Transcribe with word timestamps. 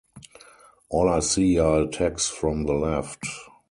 All 0.89 1.09
I 1.09 1.19
see 1.19 1.59
are 1.59 1.81
attacks 1.81 2.27
from 2.27 2.63
the 2.63 2.73
left. 2.73 3.23